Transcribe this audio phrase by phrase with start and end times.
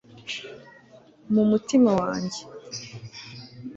[1.33, 2.41] mu mutima wanjye